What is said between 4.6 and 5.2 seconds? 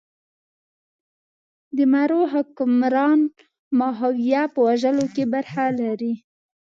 وژلو